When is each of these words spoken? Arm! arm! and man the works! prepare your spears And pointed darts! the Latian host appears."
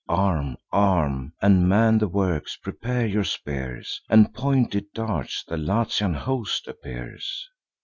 Arm! 0.09 0.57
arm! 0.71 1.31
and 1.43 1.69
man 1.69 1.99
the 1.99 2.07
works! 2.07 2.55
prepare 2.57 3.05
your 3.05 3.23
spears 3.23 4.01
And 4.09 4.33
pointed 4.33 4.87
darts! 4.95 5.43
the 5.47 5.57
Latian 5.57 6.15
host 6.15 6.67
appears." 6.67 7.47